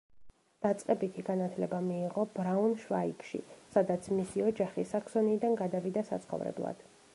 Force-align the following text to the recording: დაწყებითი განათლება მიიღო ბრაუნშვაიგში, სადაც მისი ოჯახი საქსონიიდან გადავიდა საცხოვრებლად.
დაწყებითი 0.65 1.23
განათლება 1.27 1.81
მიიღო 1.89 2.23
ბრაუნშვაიგში, 2.37 3.43
სადაც 3.75 4.11
მისი 4.21 4.45
ოჯახი 4.49 4.89
საქსონიიდან 4.95 5.57
გადავიდა 5.63 6.09
საცხოვრებლად. 6.13 6.87